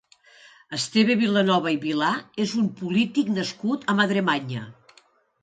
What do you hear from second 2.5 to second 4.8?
un polític nascut a Madremanya.